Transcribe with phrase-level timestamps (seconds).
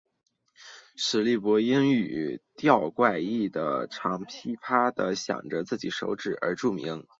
[0.95, 7.05] 史力柏因语调怪异和常劈啪地晌自己手指而著名。